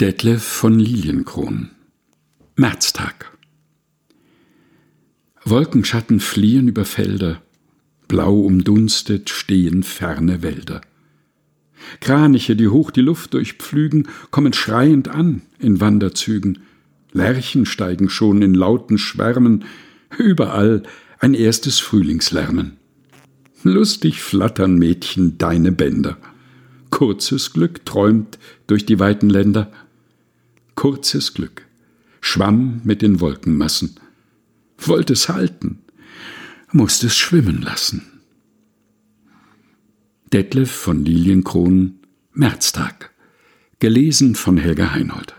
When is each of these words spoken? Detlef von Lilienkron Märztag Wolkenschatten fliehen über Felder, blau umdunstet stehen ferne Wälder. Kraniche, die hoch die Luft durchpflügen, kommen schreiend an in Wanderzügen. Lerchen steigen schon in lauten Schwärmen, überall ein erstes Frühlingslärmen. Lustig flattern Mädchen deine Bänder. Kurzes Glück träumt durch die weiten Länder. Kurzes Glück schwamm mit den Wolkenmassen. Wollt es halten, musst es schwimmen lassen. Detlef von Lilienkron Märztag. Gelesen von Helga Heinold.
Detlef 0.00 0.42
von 0.42 0.78
Lilienkron 0.78 1.72
Märztag 2.56 3.36
Wolkenschatten 5.44 6.20
fliehen 6.20 6.68
über 6.68 6.86
Felder, 6.86 7.42
blau 8.08 8.40
umdunstet 8.40 9.28
stehen 9.28 9.82
ferne 9.82 10.42
Wälder. 10.42 10.80
Kraniche, 12.00 12.56
die 12.56 12.68
hoch 12.68 12.90
die 12.90 13.02
Luft 13.02 13.34
durchpflügen, 13.34 14.08
kommen 14.30 14.54
schreiend 14.54 15.08
an 15.08 15.42
in 15.58 15.82
Wanderzügen. 15.82 16.60
Lerchen 17.12 17.66
steigen 17.66 18.08
schon 18.08 18.40
in 18.40 18.54
lauten 18.54 18.96
Schwärmen, 18.96 19.66
überall 20.16 20.82
ein 21.18 21.34
erstes 21.34 21.78
Frühlingslärmen. 21.78 22.78
Lustig 23.64 24.22
flattern 24.22 24.76
Mädchen 24.76 25.36
deine 25.36 25.72
Bänder. 25.72 26.16
Kurzes 26.88 27.52
Glück 27.52 27.84
träumt 27.84 28.38
durch 28.66 28.86
die 28.86 28.98
weiten 28.98 29.28
Länder. 29.28 29.70
Kurzes 30.80 31.34
Glück 31.34 31.66
schwamm 32.22 32.80
mit 32.84 33.02
den 33.02 33.20
Wolkenmassen. 33.20 34.00
Wollt 34.78 35.10
es 35.10 35.28
halten, 35.28 35.80
musst 36.72 37.04
es 37.04 37.14
schwimmen 37.14 37.60
lassen. 37.60 38.22
Detlef 40.32 40.70
von 40.70 41.04
Lilienkron 41.04 41.98
Märztag. 42.32 43.10
Gelesen 43.78 44.34
von 44.34 44.56
Helga 44.56 44.94
Heinold. 44.94 45.34